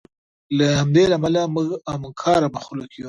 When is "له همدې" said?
0.57-1.03